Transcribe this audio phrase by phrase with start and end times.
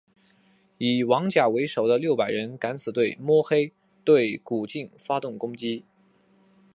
[0.79, 3.71] 以王甲为首的六百人敢死队摸黑
[4.03, 5.85] 对古晋发动攻击。